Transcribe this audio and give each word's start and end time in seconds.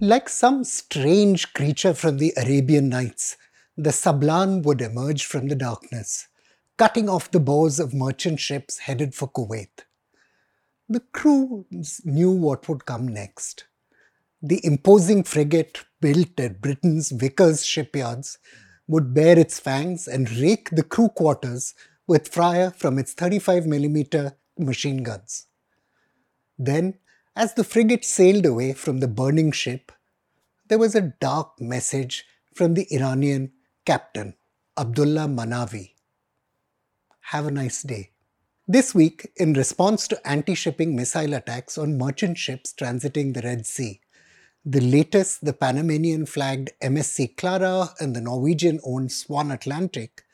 Like 0.00 0.28
some 0.28 0.62
strange 0.64 1.54
creature 1.54 1.94
from 1.94 2.18
the 2.18 2.34
Arabian 2.36 2.90
Nights, 2.90 3.38
the 3.78 3.90
Sabalan 3.90 4.62
would 4.62 4.82
emerge 4.82 5.24
from 5.24 5.48
the 5.48 5.54
darkness, 5.54 6.28
cutting 6.76 7.08
off 7.08 7.30
the 7.30 7.40
bows 7.40 7.80
of 7.80 7.94
merchant 7.94 8.38
ships 8.38 8.80
headed 8.80 9.14
for 9.14 9.26
Kuwait. 9.26 9.86
The 10.86 11.00
crews 11.00 12.02
knew 12.04 12.30
what 12.30 12.68
would 12.68 12.84
come 12.84 13.08
next. 13.08 13.64
The 14.42 14.60
imposing 14.64 15.22
frigate 15.22 15.86
built 16.02 16.38
at 16.38 16.60
Britain's 16.60 17.10
Vickers 17.10 17.64
shipyards 17.64 18.36
would 18.86 19.14
bare 19.14 19.38
its 19.38 19.58
fangs 19.58 20.06
and 20.06 20.30
rake 20.30 20.68
the 20.72 20.82
crew 20.82 21.08
quarters 21.08 21.72
with 22.06 22.28
fire 22.28 22.70
from 22.70 22.98
its 22.98 23.14
35mm 23.14 24.34
machine 24.58 25.02
guns. 25.02 25.46
Then, 26.58 26.98
as 27.36 27.52
the 27.52 27.64
frigate 27.64 28.04
sailed 28.04 28.46
away 28.46 28.72
from 28.72 28.98
the 28.98 29.06
burning 29.08 29.52
ship, 29.52 29.92
there 30.68 30.78
was 30.78 30.94
a 30.94 31.12
dark 31.20 31.60
message 31.60 32.24
from 32.54 32.72
the 32.72 32.86
Iranian 32.90 33.52
captain, 33.84 34.34
Abdullah 34.78 35.28
Manavi. 35.28 35.92
Have 37.20 37.46
a 37.46 37.50
nice 37.50 37.82
day. 37.82 38.12
This 38.66 38.94
week, 38.94 39.30
in 39.36 39.52
response 39.52 40.08
to 40.08 40.26
anti 40.26 40.54
shipping 40.54 40.96
missile 40.96 41.34
attacks 41.34 41.76
on 41.76 41.98
merchant 41.98 42.38
ships 42.38 42.72
transiting 42.72 43.34
the 43.34 43.42
Red 43.42 43.66
Sea, 43.66 44.00
the 44.64 44.80
latest, 44.80 45.44
the 45.44 45.52
Panamanian 45.52 46.26
flagged 46.26 46.70
MSC 46.82 47.36
Clara 47.36 47.90
and 48.00 48.16
the 48.16 48.20
Norwegian 48.20 48.80
owned 48.82 49.12
Swan 49.12 49.50
Atlantic, 49.50 50.24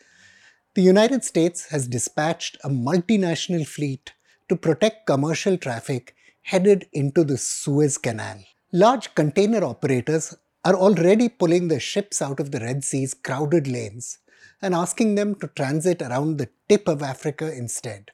the 0.74 0.82
United 0.82 1.24
States 1.24 1.68
has 1.70 1.88
dispatched 1.88 2.56
a 2.64 2.70
multinational 2.70 3.66
fleet 3.66 4.12
to 4.48 4.56
protect 4.56 5.06
commercial 5.06 5.58
traffic 5.58 6.14
headed 6.42 6.86
into 6.92 7.24
the 7.24 7.38
Suez 7.38 7.98
Canal. 7.98 8.38
Large 8.72 9.14
container 9.14 9.64
operators 9.64 10.34
are 10.64 10.74
already 10.74 11.28
pulling 11.28 11.68
their 11.68 11.80
ships 11.80 12.22
out 12.22 12.40
of 12.40 12.50
the 12.50 12.60
Red 12.60 12.84
Sea's 12.84 13.14
crowded 13.14 13.66
lanes 13.66 14.18
and 14.60 14.74
asking 14.74 15.14
them 15.14 15.34
to 15.36 15.48
transit 15.48 16.02
around 16.02 16.38
the 16.38 16.48
tip 16.68 16.88
of 16.88 17.02
Africa 17.02 17.52
instead. 17.52 18.10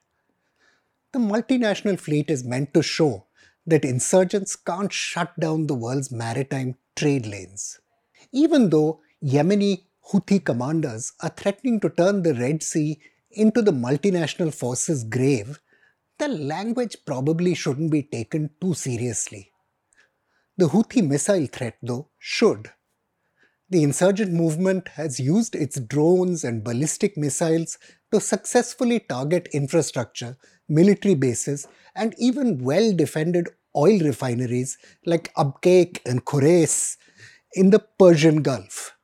The 1.13 1.19
multinational 1.19 1.99
fleet 1.99 2.31
is 2.31 2.45
meant 2.45 2.75
to 2.75 2.83
show 2.83 3.27
that 3.67 3.85
insurgents 3.85 4.57
can't 4.57 4.93
shut 4.93 5.39
down 5.39 5.67
the 5.67 5.75
world's 5.75 6.11
maritime 6.11 6.77
trade 6.97 7.27
lanes. 7.27 7.81
Even 8.33 8.71
though 8.71 9.01
Yemeni 9.23 9.85
Houthi 10.11 10.43
commanders 10.43 11.13
are 11.21 11.29
threatening 11.31 11.81
to 11.81 11.91
turn 11.91 12.23
the 12.23 12.35
Red 12.35 12.63
Sea 12.63 12.99
into 13.31 13.61
the 13.61 13.73
multinational 13.73 14.53
force's 14.53 15.05
grave, 15.05 15.61
the 16.19 16.29
language 16.29 16.97
probably 17.07 17.55
shouldn't 17.55 17.91
be 17.91 18.03
taken 18.03 18.51
too 18.61 18.75
seriously. 18.75 19.53
The 20.57 20.69
Houthi 20.69 21.07
missile 21.07 21.47
threat, 21.47 21.77
though, 21.83 22.09
should. 22.19 22.71
The 23.71 23.83
insurgent 23.83 24.33
movement 24.33 24.89
has 24.89 25.21
used 25.21 25.55
its 25.55 25.79
drones 25.79 26.43
and 26.43 26.65
ballistic 26.65 27.17
missiles 27.17 27.79
to 28.11 28.21
successfully 28.21 29.01
target 29.01 29.49
infrastructure, 29.53 30.37
military 30.69 31.15
bases, 31.15 31.69
and 31.95 32.15
even 32.19 32.59
well 32.65 32.93
defended 32.93 33.51
oil 33.77 34.01
refineries 34.01 34.79
like 35.05 35.33
Abqaiq 35.35 36.01
and 36.07 36.25
Khurais 36.25 36.97
in 37.55 37.71
the 37.71 37.79
Persian 37.79 38.43
Gulf. 38.43 38.97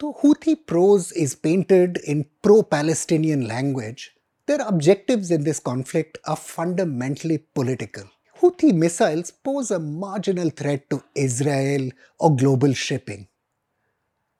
The 0.00 0.12
Houthi 0.12 0.66
prose 0.66 1.12
is 1.12 1.34
painted 1.34 1.98
in 1.98 2.26
pro 2.42 2.62
Palestinian 2.62 3.46
language. 3.48 4.12
Their 4.48 4.66
objectives 4.66 5.30
in 5.30 5.44
this 5.44 5.60
conflict 5.60 6.16
are 6.24 6.34
fundamentally 6.34 7.36
political. 7.36 8.04
Houthi 8.40 8.72
missiles 8.72 9.30
pose 9.30 9.70
a 9.70 9.78
marginal 9.78 10.48
threat 10.48 10.88
to 10.88 11.04
Israel 11.14 11.90
or 12.18 12.34
global 12.34 12.72
shipping. 12.72 13.28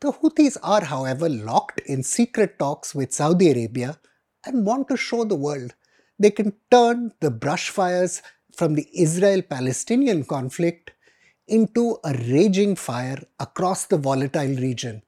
The 0.00 0.12
Houthis 0.12 0.56
are, 0.62 0.82
however, 0.86 1.28
locked 1.28 1.80
in 1.80 2.02
secret 2.02 2.58
talks 2.58 2.94
with 2.94 3.12
Saudi 3.12 3.50
Arabia 3.50 3.98
and 4.46 4.64
want 4.64 4.88
to 4.88 4.96
show 4.96 5.24
the 5.24 5.34
world 5.34 5.74
they 6.18 6.30
can 6.30 6.54
turn 6.70 7.12
the 7.20 7.30
brush 7.30 7.68
fires 7.68 8.22
from 8.56 8.76
the 8.76 8.88
Israel 8.94 9.42
Palestinian 9.42 10.24
conflict 10.24 10.90
into 11.46 11.98
a 12.02 12.14
raging 12.14 12.76
fire 12.76 13.22
across 13.38 13.84
the 13.84 13.98
volatile 13.98 14.56
region 14.56 15.02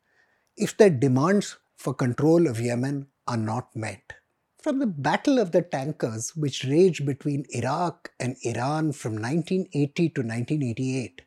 if 0.59 0.77
their 0.77 0.91
demands 0.91 1.57
for 1.79 1.95
control 1.95 2.47
of 2.47 2.61
Yemen 2.61 3.07
are 3.27 3.39
not 3.39 3.75
met. 3.75 4.20
From 4.63 4.79
the 4.79 4.87
Battle 4.87 5.39
of 5.39 5.53
the 5.53 5.63
Tankers, 5.63 6.37
which 6.37 6.65
raged 6.65 7.07
between 7.07 7.47
Iraq 7.49 8.13
and 8.21 8.37
Iran 8.43 8.93
from 8.93 9.15
1980 9.15 10.09
to 10.11 10.21
1988, 10.21 11.23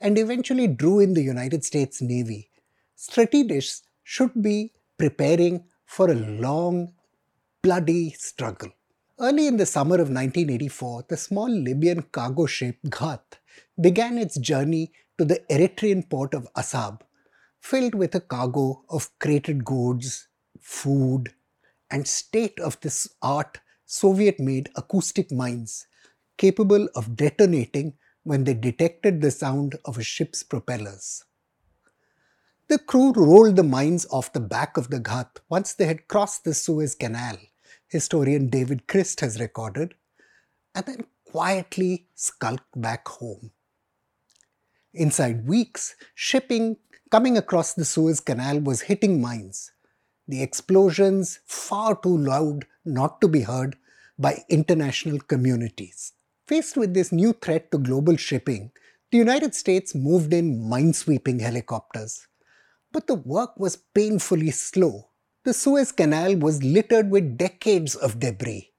and 0.00 0.16
eventually 0.16 0.68
drew 0.68 0.98
in 0.98 1.12
the 1.12 1.20
United 1.20 1.66
States 1.66 2.00
Navy, 2.00 2.48
strategists 2.96 3.86
should 4.02 4.40
be 4.40 4.72
preparing 4.96 5.64
for 5.84 6.10
a 6.10 6.14
long, 6.14 6.94
bloody 7.60 8.12
struggle. 8.12 8.70
Early 9.20 9.48
in 9.48 9.58
the 9.58 9.66
summer 9.66 9.96
of 9.96 10.08
1984, 10.08 11.04
the 11.10 11.18
small 11.18 11.50
Libyan 11.50 12.00
cargo 12.04 12.46
ship 12.46 12.78
Ghath 12.88 13.38
began 13.78 14.16
its 14.16 14.38
journey 14.38 14.92
to 15.18 15.26
the 15.26 15.42
Eritrean 15.50 16.08
port 16.08 16.32
of 16.32 16.48
Assab, 16.56 17.02
filled 17.60 17.94
with 17.94 18.14
a 18.14 18.20
cargo 18.20 18.82
of 18.88 19.10
crated 19.18 19.62
goods, 19.62 20.28
food, 20.58 21.34
and 21.92 22.08
state 22.08 22.58
of 22.58 22.80
this 22.80 23.08
art 23.22 23.60
Soviet 23.86 24.40
made 24.40 24.70
acoustic 24.74 25.30
mines 25.30 25.86
capable 26.38 26.88
of 26.96 27.14
detonating 27.14 27.94
when 28.24 28.42
they 28.44 28.54
detected 28.54 29.20
the 29.20 29.30
sound 29.30 29.76
of 29.84 29.98
a 29.98 30.02
ship's 30.02 30.42
propellers. 30.42 31.24
The 32.68 32.78
crew 32.78 33.12
rolled 33.12 33.56
the 33.56 33.62
mines 33.62 34.06
off 34.10 34.32
the 34.32 34.40
back 34.40 34.76
of 34.76 34.90
the 34.90 34.98
Ghath 34.98 35.36
once 35.48 35.74
they 35.74 35.84
had 35.84 36.08
crossed 36.08 36.42
the 36.42 36.54
Suez 36.54 36.94
Canal 36.94 37.36
historian 37.92 38.48
David 38.48 38.88
Crist 38.88 39.20
has 39.20 39.38
recorded, 39.38 39.94
and 40.74 40.86
then 40.86 41.04
quietly 41.30 42.06
skulked 42.14 42.80
back 42.80 43.06
home. 43.06 43.50
Inside 44.94 45.46
weeks, 45.46 45.94
shipping 46.14 46.78
coming 47.10 47.36
across 47.36 47.74
the 47.74 47.84
Suez 47.84 48.20
Canal 48.20 48.60
was 48.60 48.82
hitting 48.82 49.20
mines, 49.20 49.71
the 50.32 50.42
explosions 50.42 51.38
far 51.46 51.94
too 51.94 52.16
loud 52.16 52.66
not 52.84 53.20
to 53.20 53.28
be 53.28 53.42
heard 53.42 53.76
by 54.18 54.42
international 54.48 55.20
communities. 55.20 56.12
Faced 56.46 56.76
with 56.76 56.94
this 56.94 57.12
new 57.12 57.32
threat 57.32 57.70
to 57.70 57.78
global 57.78 58.16
shipping, 58.16 58.72
the 59.12 59.18
United 59.18 59.54
States 59.54 59.94
moved 59.94 60.32
in 60.32 60.58
minesweeping 60.64 61.40
helicopters. 61.40 62.26
But 62.90 63.06
the 63.06 63.14
work 63.14 63.58
was 63.58 63.76
painfully 63.76 64.50
slow 64.50 65.12
the 65.44 65.52
Suez 65.52 65.90
Canal 65.90 66.36
was 66.36 66.62
littered 66.62 67.10
with 67.10 67.36
decades 67.36 67.96
of 67.96 68.20
debris, 68.20 68.70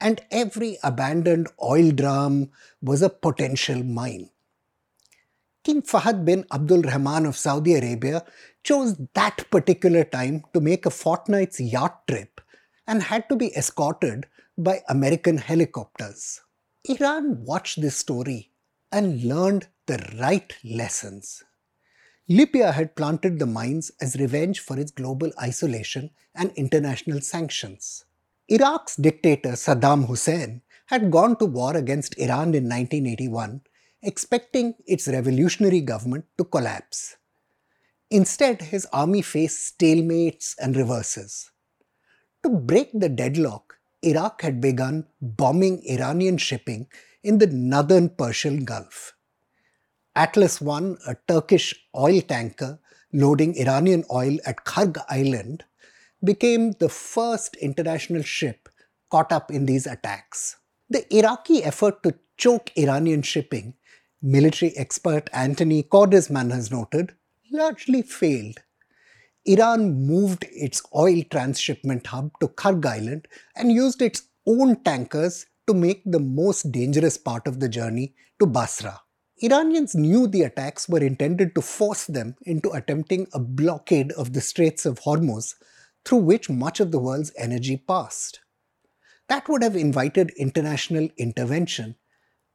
and 0.00 0.22
every 0.30 0.78
abandoned 0.84 1.48
oil 1.60 1.90
drum 1.90 2.52
was 2.80 3.02
a 3.02 3.10
potential 3.10 3.82
mine. 3.82 4.30
King 5.66 5.82
Fahd 5.82 6.24
bin 6.24 6.44
Abdul 6.52 6.82
Rahman 6.82 7.26
of 7.26 7.36
Saudi 7.36 7.74
Arabia 7.74 8.22
chose 8.62 8.96
that 9.14 9.50
particular 9.50 10.04
time 10.04 10.44
to 10.54 10.60
make 10.60 10.86
a 10.86 10.90
fortnight's 10.90 11.58
yacht 11.58 12.06
trip 12.06 12.40
and 12.86 13.02
had 13.02 13.28
to 13.28 13.34
be 13.34 13.52
escorted 13.56 14.26
by 14.56 14.82
American 14.88 15.38
helicopters. 15.38 16.40
Iran 16.88 17.44
watched 17.44 17.80
this 17.80 17.96
story 17.96 18.52
and 18.92 19.24
learned 19.24 19.66
the 19.86 19.98
right 20.20 20.54
lessons. 20.64 21.42
Libya 22.28 22.70
had 22.70 22.94
planted 22.94 23.40
the 23.40 23.46
mines 23.46 23.90
as 24.00 24.14
revenge 24.20 24.60
for 24.60 24.78
its 24.78 24.92
global 24.92 25.32
isolation 25.42 26.10
and 26.36 26.52
international 26.54 27.20
sanctions. 27.20 28.04
Iraq's 28.46 28.94
dictator 28.94 29.56
Saddam 29.56 30.06
Hussein 30.06 30.62
had 30.86 31.10
gone 31.10 31.34
to 31.38 31.44
war 31.44 31.76
against 31.76 32.16
Iran 32.18 32.54
in 32.54 32.68
1981, 32.68 33.62
expecting 34.02 34.74
its 34.86 35.08
revolutionary 35.08 35.80
government 35.80 36.24
to 36.38 36.44
collapse. 36.44 37.16
Instead, 38.10 38.62
his 38.62 38.86
army 38.92 39.22
faced 39.22 39.78
stalemates 39.78 40.54
and 40.60 40.76
reverses. 40.76 41.50
To 42.44 42.50
break 42.50 42.90
the 42.92 43.08
deadlock, 43.08 43.78
Iraq 44.02 44.42
had 44.42 44.60
begun 44.60 45.06
bombing 45.20 45.82
Iranian 45.84 46.38
shipping 46.38 46.86
in 47.24 47.38
the 47.38 47.48
northern 47.48 48.08
Persian 48.08 48.64
Gulf. 48.64 49.14
Atlas 50.14 50.60
1, 50.60 50.98
a 51.08 51.16
Turkish 51.26 51.74
oil 51.96 52.20
tanker 52.20 52.78
loading 53.12 53.56
Iranian 53.56 54.04
oil 54.12 54.38
at 54.46 54.64
Kharg 54.64 54.96
Island, 55.08 55.64
became 56.22 56.72
the 56.72 56.88
first 56.88 57.56
international 57.56 58.22
ship 58.22 58.68
caught 59.10 59.32
up 59.32 59.50
in 59.50 59.66
these 59.66 59.86
attacks. 59.86 60.56
The 60.88 61.04
Iraqi 61.14 61.64
effort 61.64 62.02
to 62.02 62.14
choke 62.36 62.70
Iranian 62.76 63.22
shipping, 63.22 63.74
military 64.26 64.76
expert 64.76 65.30
Anthony 65.32 65.84
Cordesman 65.84 66.50
has 66.50 66.70
noted, 66.70 67.14
largely 67.52 68.02
failed. 68.02 68.58
Iran 69.44 70.04
moved 70.04 70.44
its 70.50 70.82
oil 70.92 71.22
transshipment 71.30 72.08
hub 72.08 72.32
to 72.40 72.48
Kharg 72.48 72.84
Island 72.84 73.28
and 73.54 73.70
used 73.70 74.02
its 74.02 74.22
own 74.44 74.82
tankers 74.82 75.46
to 75.68 75.74
make 75.74 76.02
the 76.04 76.18
most 76.18 76.72
dangerous 76.72 77.16
part 77.16 77.46
of 77.46 77.60
the 77.60 77.68
journey 77.68 78.14
to 78.40 78.46
Basra. 78.46 79.00
Iranians 79.38 79.94
knew 79.94 80.26
the 80.26 80.42
attacks 80.42 80.88
were 80.88 81.04
intended 81.04 81.54
to 81.54 81.62
force 81.62 82.06
them 82.06 82.34
into 82.42 82.70
attempting 82.70 83.28
a 83.32 83.38
blockade 83.38 84.10
of 84.12 84.32
the 84.32 84.40
Straits 84.40 84.84
of 84.84 85.00
Hormuz, 85.00 85.54
through 86.04 86.18
which 86.18 86.50
much 86.50 86.80
of 86.80 86.90
the 86.90 86.98
world's 86.98 87.32
energy 87.38 87.76
passed. 87.76 88.40
That 89.28 89.48
would 89.48 89.62
have 89.62 89.76
invited 89.76 90.30
international 90.30 91.10
intervention, 91.16 91.94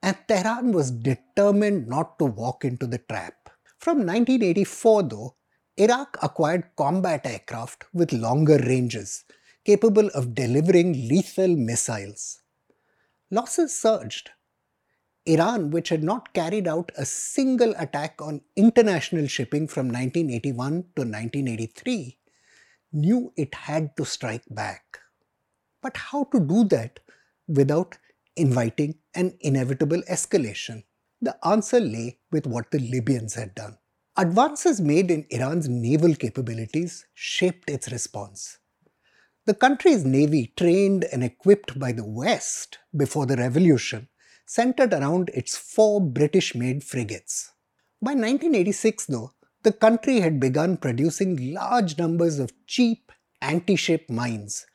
and 0.03 0.17
Tehran 0.27 0.71
was 0.71 0.91
determined 0.91 1.87
not 1.87 2.17
to 2.19 2.25
walk 2.25 2.65
into 2.65 2.87
the 2.87 2.97
trap. 2.97 3.49
From 3.79 3.99
1984, 3.99 5.03
though, 5.03 5.35
Iraq 5.77 6.17
acquired 6.21 6.69
combat 6.75 7.25
aircraft 7.25 7.85
with 7.93 8.11
longer 8.11 8.57
ranges, 8.57 9.23
capable 9.65 10.07
of 10.09 10.35
delivering 10.35 10.93
lethal 11.07 11.55
missiles. 11.55 12.41
Losses 13.29 13.75
surged, 13.75 14.31
Iran, 15.25 15.69
which 15.69 15.89
had 15.89 16.03
not 16.03 16.33
carried 16.33 16.67
out 16.67 16.91
a 16.97 17.05
single 17.05 17.73
attack 17.77 18.19
on 18.21 18.41
international 18.55 19.27
shipping 19.27 19.67
from 19.67 19.87
1981 19.87 20.71
to 20.95 21.01
1983, 21.03 22.17
knew 22.93 23.31
it 23.37 23.53
had 23.53 23.95
to 23.97 24.05
strike 24.05 24.43
back. 24.49 24.99
But 25.81 25.95
how 25.95 26.23
to 26.25 26.39
do 26.39 26.63
that 26.65 26.99
without 27.47 27.97
inviting 28.41 28.95
an 29.15 29.37
inevitable 29.41 30.01
escalation? 30.09 30.83
The 31.21 31.37
answer 31.45 31.79
lay 31.79 32.19
with 32.31 32.47
what 32.47 32.71
the 32.71 32.79
Libyans 32.79 33.35
had 33.35 33.53
done. 33.55 33.77
Advances 34.17 34.81
made 34.81 35.09
in 35.11 35.25
Iran's 35.29 35.69
naval 35.69 36.15
capabilities 36.15 37.05
shaped 37.13 37.69
its 37.69 37.91
response. 37.91 38.57
The 39.45 39.53
country's 39.53 40.03
navy, 40.03 40.53
trained 40.57 41.05
and 41.05 41.23
equipped 41.23 41.79
by 41.79 41.91
the 41.91 42.05
West 42.05 42.79
before 42.95 43.25
the 43.25 43.37
revolution, 43.37 44.09
centered 44.45 44.93
around 44.93 45.29
its 45.33 45.55
four 45.55 46.01
British 46.01 46.53
made 46.55 46.83
frigates. 46.83 47.51
By 48.01 48.11
1986, 48.11 49.05
though, 49.05 49.31
the 49.63 49.71
country 49.71 50.19
had 50.19 50.39
begun 50.39 50.77
producing 50.77 51.53
large 51.53 51.97
numbers 51.97 52.39
of 52.39 52.51
cheap 52.67 53.11
anti 53.41 53.75
ship 53.75 54.09
mines 54.09 54.65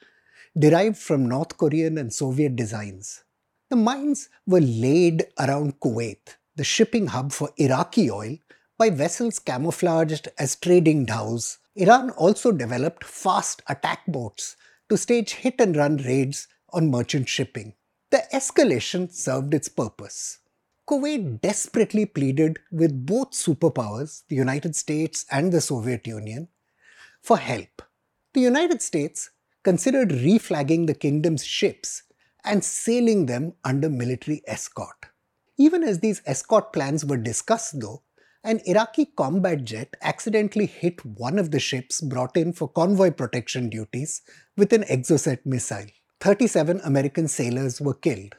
derived 0.58 0.96
from 0.96 1.28
North 1.28 1.58
Korean 1.58 1.98
and 1.98 2.12
Soviet 2.12 2.56
designs. 2.56 3.24
The 3.68 3.76
mines 3.76 4.28
were 4.46 4.60
laid 4.60 5.26
around 5.40 5.80
Kuwait, 5.80 6.36
the 6.54 6.62
shipping 6.62 7.08
hub 7.08 7.32
for 7.32 7.50
Iraqi 7.56 8.08
oil, 8.08 8.38
by 8.78 8.90
vessels 8.90 9.40
camouflaged 9.40 10.28
as 10.38 10.54
trading 10.54 11.04
dhows. 11.04 11.58
Iran 11.74 12.10
also 12.10 12.52
developed 12.52 13.02
fast 13.02 13.62
attack 13.68 14.06
boats 14.06 14.56
to 14.88 14.96
stage 14.96 15.32
hit 15.32 15.60
and 15.60 15.76
run 15.76 15.96
raids 15.96 16.46
on 16.72 16.92
merchant 16.92 17.28
shipping. 17.28 17.74
The 18.10 18.22
escalation 18.32 19.12
served 19.12 19.52
its 19.52 19.68
purpose. 19.68 20.38
Kuwait 20.88 21.40
desperately 21.40 22.06
pleaded 22.06 22.60
with 22.70 23.04
both 23.04 23.32
superpowers, 23.32 24.22
the 24.28 24.36
United 24.36 24.76
States 24.76 25.26
and 25.28 25.52
the 25.52 25.60
Soviet 25.60 26.06
Union, 26.06 26.46
for 27.20 27.36
help. 27.36 27.82
The 28.32 28.42
United 28.42 28.80
States 28.80 29.30
considered 29.64 30.10
reflagging 30.10 30.86
the 30.86 30.94
kingdom's 30.94 31.44
ships 31.44 32.04
and 32.46 32.64
sailing 32.64 33.26
them 33.26 33.52
under 33.64 33.90
military 33.90 34.42
escort. 34.46 35.06
Even 35.58 35.82
as 35.82 36.00
these 36.00 36.22
escort 36.26 36.72
plans 36.72 37.04
were 37.04 37.16
discussed, 37.16 37.80
though, 37.80 38.02
an 38.44 38.60
Iraqi 38.64 39.06
combat 39.06 39.64
jet 39.64 39.96
accidentally 40.02 40.66
hit 40.66 41.04
one 41.04 41.38
of 41.38 41.50
the 41.50 41.58
ships 41.58 42.00
brought 42.00 42.36
in 42.36 42.52
for 42.52 42.68
convoy 42.68 43.10
protection 43.10 43.68
duties 43.68 44.22
with 44.56 44.72
an 44.72 44.84
Exocet 44.84 45.44
missile. 45.44 45.86
37 46.20 46.80
American 46.84 47.26
sailors 47.26 47.80
were 47.80 47.94
killed. 47.94 48.36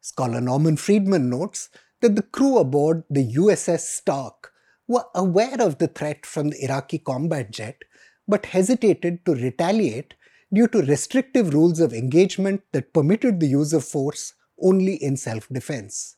Scholar 0.00 0.40
Norman 0.40 0.76
Friedman 0.76 1.28
notes 1.28 1.68
that 2.00 2.16
the 2.16 2.22
crew 2.22 2.58
aboard 2.58 3.04
the 3.10 3.34
USS 3.34 3.80
Stark 3.80 4.52
were 4.88 5.04
aware 5.14 5.60
of 5.60 5.78
the 5.78 5.88
threat 5.88 6.24
from 6.24 6.48
the 6.48 6.64
Iraqi 6.64 6.98
combat 6.98 7.50
jet 7.50 7.82
but 8.26 8.46
hesitated 8.46 9.24
to 9.26 9.34
retaliate 9.34 10.14
due 10.52 10.68
to 10.68 10.82
restrictive 10.82 11.54
rules 11.54 11.80
of 11.80 11.92
engagement 11.92 12.62
that 12.72 12.92
permitted 12.92 13.40
the 13.40 13.46
use 13.48 13.72
of 13.72 13.84
force 13.84 14.34
only 14.60 14.94
in 14.94 15.16
self 15.16 15.48
defense. 15.48 16.16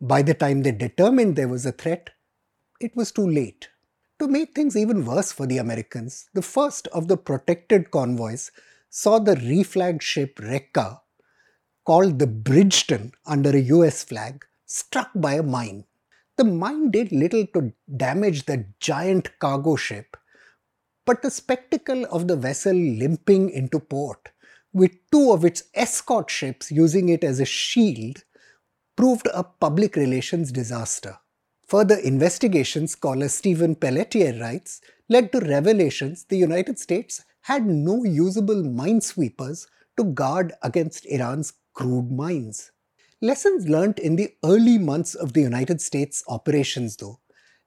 By 0.00 0.22
the 0.22 0.34
time 0.34 0.62
they 0.62 0.72
determined 0.72 1.36
there 1.36 1.48
was 1.48 1.66
a 1.66 1.72
threat, 1.72 2.10
it 2.80 2.96
was 2.96 3.12
too 3.12 3.28
late. 3.28 3.68
To 4.18 4.28
make 4.28 4.54
things 4.54 4.76
even 4.76 5.04
worse 5.04 5.32
for 5.32 5.46
the 5.46 5.58
Americans, 5.58 6.28
the 6.34 6.42
first 6.42 6.88
of 6.88 7.08
the 7.08 7.16
protected 7.16 7.90
convoys 7.90 8.50
saw 8.88 9.18
the 9.18 9.34
reflagged 9.36 10.02
ship 10.02 10.36
Rekka, 10.36 11.00
called 11.84 12.18
the 12.18 12.26
Bridgeton 12.26 13.12
under 13.26 13.50
a 13.50 13.60
US 13.60 14.02
flag, 14.04 14.44
struck 14.66 15.10
by 15.14 15.34
a 15.34 15.42
mine. 15.42 15.84
The 16.36 16.44
mine 16.44 16.90
did 16.90 17.12
little 17.12 17.46
to 17.48 17.72
damage 17.96 18.46
the 18.46 18.66
giant 18.78 19.38
cargo 19.38 19.76
ship, 19.76 20.16
but 21.10 21.22
the 21.22 21.30
spectacle 21.32 22.04
of 22.12 22.28
the 22.28 22.36
vessel 22.36 22.72
limping 22.72 23.50
into 23.50 23.80
port, 23.80 24.28
with 24.72 24.92
two 25.10 25.32
of 25.32 25.44
its 25.44 25.64
escort 25.74 26.30
ships 26.30 26.70
using 26.70 27.08
it 27.08 27.24
as 27.24 27.40
a 27.40 27.44
shield, 27.44 28.22
proved 28.94 29.26
a 29.34 29.42
public 29.42 29.96
relations 29.96 30.52
disaster. 30.52 31.18
Further 31.66 31.96
investigations, 31.96 32.92
scholar 32.92 33.26
Stephen 33.26 33.74
Pelletiere 33.74 34.40
writes, 34.40 34.80
led 35.08 35.32
to 35.32 35.40
revelations 35.40 36.26
the 36.26 36.38
United 36.38 36.78
States 36.78 37.24
had 37.40 37.66
no 37.66 38.04
usable 38.04 38.62
minesweepers 38.62 39.66
to 39.96 40.04
guard 40.04 40.52
against 40.62 41.06
Iran's 41.06 41.54
crude 41.74 42.12
mines. 42.12 42.70
Lessons 43.20 43.68
learnt 43.68 43.98
in 43.98 44.14
the 44.14 44.32
early 44.44 44.78
months 44.78 45.16
of 45.16 45.32
the 45.32 45.40
United 45.40 45.80
States 45.80 46.22
operations, 46.28 46.94
though, 46.98 47.18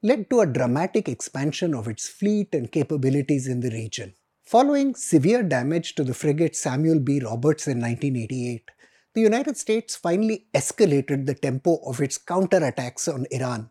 led 0.03 0.29
to 0.29 0.41
a 0.41 0.45
dramatic 0.45 1.07
expansion 1.07 1.73
of 1.73 1.87
its 1.87 2.09
fleet 2.09 2.53
and 2.53 2.71
capabilities 2.71 3.47
in 3.47 3.61
the 3.61 3.69
region. 3.69 4.13
Following 4.43 4.93
severe 4.93 5.41
damage 5.41 5.95
to 5.95 6.03
the 6.03 6.13
frigate 6.13 6.57
Samuel 6.57 6.99
B. 6.99 7.21
Roberts 7.21 7.67
in 7.67 7.79
1988, 7.79 8.69
the 9.13 9.21
United 9.21 9.55
States 9.55 9.95
finally 9.95 10.47
escalated 10.53 11.25
the 11.25 11.33
tempo 11.33 11.77
of 11.85 12.01
its 12.01 12.17
counterattacks 12.17 13.11
on 13.11 13.25
Iran, 13.31 13.69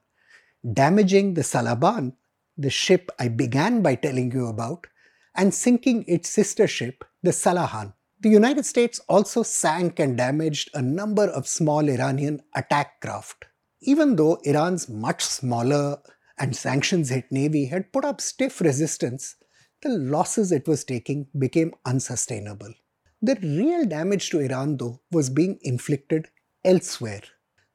damaging 0.73 1.34
the 1.34 1.43
Sabalan, 1.43 2.14
the 2.56 2.70
ship 2.70 3.11
I 3.19 3.29
began 3.29 3.82
by 3.82 3.96
telling 3.96 4.32
you 4.32 4.46
about, 4.46 4.87
and 5.34 5.52
sinking 5.52 6.05
its 6.08 6.31
sister 6.31 6.67
ship, 6.67 7.05
the 7.23 7.31
Salahan. 7.31 7.93
The 8.20 8.31
United 8.31 8.64
States 8.64 9.00
also 9.08 9.43
sank 9.43 9.99
and 9.99 10.17
damaged 10.17 10.70
a 10.75 10.81
number 10.81 11.25
of 11.25 11.46
small 11.46 11.88
Iranian 11.88 12.40
attack 12.55 13.00
craft. 13.00 13.44
Even 13.81 14.17
though 14.17 14.40
Iran's 14.44 14.88
much 14.88 15.25
smaller 15.25 15.98
and 16.43 16.56
sanctions 16.56 17.11
hit 17.11 17.31
navy 17.31 17.67
had 17.67 17.93
put 17.93 18.05
up 18.05 18.20
stiff 18.20 18.61
resistance, 18.61 19.37
the 19.82 19.89
losses 19.89 20.51
it 20.51 20.67
was 20.67 20.82
taking 20.82 21.29
became 21.39 21.72
unsustainable. 21.87 22.75
The 23.22 23.37
real 23.41 23.87
damage 23.87 24.31
to 24.31 24.41
Iran, 24.41 24.77
though, 24.77 25.01
was 25.13 25.31
being 25.31 25.61
inflicted 25.63 26.31
elsewhere. 26.65 27.22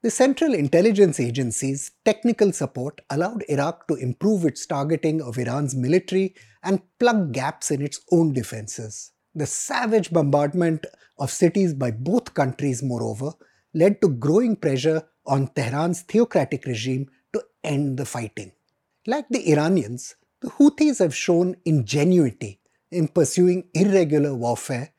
The 0.02 0.10
Central 0.10 0.52
Intelligence 0.52 1.18
Agency's 1.18 1.92
technical 2.04 2.52
support 2.52 3.00
allowed 3.08 3.42
Iraq 3.48 3.88
to 3.88 3.94
improve 3.94 4.44
its 4.44 4.66
targeting 4.66 5.22
of 5.22 5.38
Iran's 5.38 5.74
military 5.74 6.34
and 6.62 6.82
plug 7.00 7.32
gaps 7.32 7.70
in 7.70 7.80
its 7.80 8.00
own 8.12 8.34
defenses. 8.34 9.12
The 9.34 9.46
savage 9.46 10.10
bombardment 10.10 10.84
of 11.18 11.30
cities 11.30 11.72
by 11.72 11.92
both 11.92 12.34
countries, 12.34 12.82
moreover, 12.82 13.32
led 13.72 14.02
to 14.02 14.08
growing 14.10 14.56
pressure 14.56 15.04
on 15.26 15.48
Tehran's 15.48 16.02
theocratic 16.02 16.66
regime 16.66 17.08
to 17.32 17.42
end 17.64 17.96
the 17.96 18.04
fighting. 18.04 18.52
Like 19.08 19.30
the 19.30 19.50
Iranians, 19.50 20.16
the 20.42 20.50
Houthis 20.50 20.98
have 20.98 21.16
shown 21.16 21.56
ingenuity 21.64 22.60
in 22.90 23.08
pursuing 23.08 23.70
irregular 23.72 24.34
warfare 24.34 24.90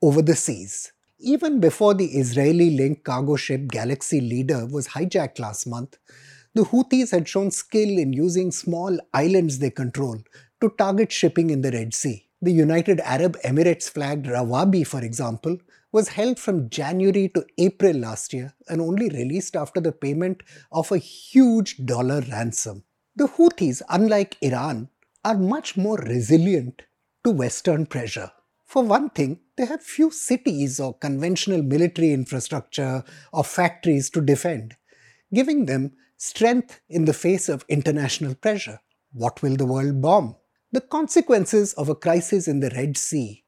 over 0.00 0.22
the 0.22 0.34
seas. 0.34 0.92
Even 1.18 1.60
before 1.60 1.92
the 1.92 2.06
Israeli 2.06 2.70
linked 2.70 3.04
cargo 3.04 3.36
ship 3.36 3.68
Galaxy 3.68 4.22
Leader 4.22 4.64
was 4.64 4.88
hijacked 4.88 5.38
last 5.38 5.66
month, 5.66 5.98
the 6.54 6.62
Houthis 6.62 7.10
had 7.10 7.28
shown 7.28 7.50
skill 7.50 7.98
in 7.98 8.14
using 8.14 8.50
small 8.50 8.98
islands 9.12 9.58
they 9.58 9.68
control 9.68 10.16
to 10.62 10.70
target 10.78 11.12
shipping 11.12 11.50
in 11.50 11.60
the 11.60 11.70
Red 11.70 11.92
Sea. 11.92 12.30
The 12.40 12.52
United 12.52 12.98
Arab 13.00 13.36
Emirates 13.44 13.90
flagged 13.90 14.24
Rawabi, 14.24 14.86
for 14.86 15.04
example, 15.04 15.58
was 15.92 16.08
held 16.08 16.38
from 16.38 16.70
January 16.70 17.28
to 17.34 17.44
April 17.58 17.94
last 17.94 18.32
year 18.32 18.54
and 18.70 18.80
only 18.80 19.10
released 19.10 19.54
after 19.54 19.82
the 19.82 19.92
payment 19.92 20.42
of 20.72 20.90
a 20.90 20.96
huge 20.96 21.84
dollar 21.84 22.22
ransom. 22.32 22.84
The 23.18 23.26
Houthis, 23.26 23.82
unlike 23.88 24.36
Iran, 24.42 24.90
are 25.24 25.36
much 25.36 25.76
more 25.76 25.96
resilient 25.96 26.82
to 27.24 27.32
Western 27.32 27.84
pressure. 27.84 28.30
For 28.64 28.84
one 28.84 29.10
thing, 29.10 29.40
they 29.56 29.66
have 29.66 29.82
few 29.82 30.12
cities 30.12 30.78
or 30.78 30.96
conventional 30.96 31.64
military 31.64 32.12
infrastructure 32.12 33.02
or 33.32 33.42
factories 33.42 34.08
to 34.10 34.20
defend, 34.20 34.76
giving 35.34 35.66
them 35.66 35.94
strength 36.16 36.80
in 36.88 37.06
the 37.06 37.12
face 37.12 37.48
of 37.48 37.64
international 37.68 38.36
pressure. 38.36 38.78
What 39.12 39.42
will 39.42 39.56
the 39.56 39.66
world 39.66 40.00
bomb? 40.00 40.36
The 40.70 40.80
consequences 40.80 41.72
of 41.72 41.88
a 41.88 41.96
crisis 41.96 42.46
in 42.46 42.60
the 42.60 42.70
Red 42.70 42.96
Sea, 42.96 43.42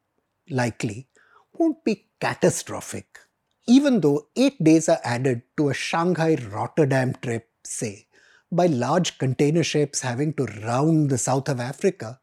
likely, 0.50 1.06
won't 1.52 1.84
be 1.84 2.08
catastrophic. 2.20 3.20
Even 3.68 4.00
though 4.00 4.26
eight 4.34 4.64
days 4.64 4.88
are 4.88 5.00
added 5.04 5.42
to 5.58 5.68
a 5.68 5.74
Shanghai 5.74 6.34
Rotterdam 6.50 7.14
trip, 7.22 7.48
say, 7.62 8.08
by 8.52 8.66
large 8.66 9.19
container 9.19 9.62
ships 9.62 10.00
having 10.00 10.33
to 10.35 10.45
round 10.64 11.11
the 11.11 11.19
south 11.19 11.49
of 11.49 11.61
Africa, 11.61 12.21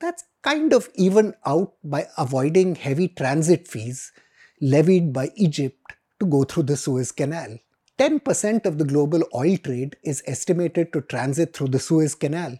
that's 0.00 0.24
kind 0.42 0.72
of 0.72 0.88
even 0.94 1.34
out 1.44 1.74
by 1.84 2.06
avoiding 2.16 2.74
heavy 2.74 3.08
transit 3.08 3.68
fees 3.68 4.12
levied 4.60 5.12
by 5.12 5.30
Egypt 5.36 5.92
to 6.18 6.26
go 6.26 6.44
through 6.44 6.64
the 6.64 6.76
Suez 6.76 7.12
Canal. 7.12 7.58
10% 7.98 8.64
of 8.64 8.78
the 8.78 8.84
global 8.84 9.22
oil 9.34 9.56
trade 9.58 9.96
is 10.02 10.22
estimated 10.26 10.92
to 10.92 11.02
transit 11.02 11.54
through 11.54 11.68
the 11.68 11.78
Suez 11.78 12.14
Canal, 12.14 12.58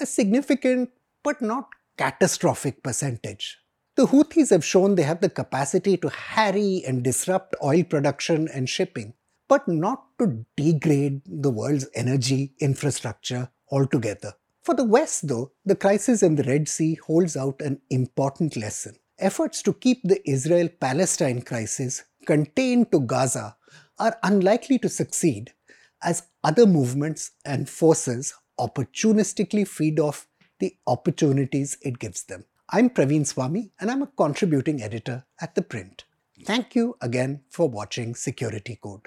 a 0.00 0.06
significant 0.06 0.90
but 1.22 1.40
not 1.40 1.68
catastrophic 1.96 2.82
percentage. 2.82 3.58
The 3.94 4.06
Houthis 4.06 4.50
have 4.50 4.64
shown 4.64 4.94
they 4.94 5.02
have 5.02 5.20
the 5.20 5.28
capacity 5.28 5.96
to 5.98 6.08
harry 6.08 6.82
and 6.86 7.04
disrupt 7.04 7.54
oil 7.62 7.84
production 7.84 8.48
and 8.48 8.68
shipping, 8.68 9.14
but 9.52 9.68
not 9.68 10.04
to 10.18 10.46
degrade 10.56 11.20
the 11.26 11.50
world's 11.50 11.86
energy 11.94 12.54
infrastructure 12.58 13.50
altogether. 13.70 14.32
For 14.62 14.74
the 14.74 14.84
West, 14.84 15.28
though, 15.28 15.52
the 15.66 15.76
crisis 15.76 16.22
in 16.22 16.36
the 16.36 16.42
Red 16.44 16.68
Sea 16.68 16.94
holds 16.94 17.36
out 17.36 17.60
an 17.60 17.78
important 17.90 18.56
lesson. 18.56 18.96
Efforts 19.18 19.60
to 19.64 19.74
keep 19.74 20.00
the 20.04 20.26
Israel 20.26 20.70
Palestine 20.80 21.42
crisis 21.42 22.02
contained 22.24 22.90
to 22.92 23.00
Gaza 23.00 23.54
are 23.98 24.16
unlikely 24.22 24.78
to 24.78 24.88
succeed 24.88 25.52
as 26.02 26.22
other 26.42 26.64
movements 26.64 27.32
and 27.44 27.68
forces 27.68 28.32
opportunistically 28.58 29.68
feed 29.68 30.00
off 30.00 30.28
the 30.60 30.74
opportunities 30.86 31.76
it 31.82 31.98
gives 31.98 32.22
them. 32.22 32.46
I'm 32.70 32.88
Praveen 32.88 33.26
Swami 33.26 33.72
and 33.78 33.90
I'm 33.90 34.00
a 34.00 34.06
contributing 34.06 34.82
editor 34.82 35.26
at 35.42 35.54
The 35.54 35.62
Print. 35.62 36.04
Thank 36.46 36.74
you 36.74 36.96
again 37.02 37.42
for 37.50 37.68
watching 37.68 38.14
Security 38.14 38.78
Code. 38.82 39.06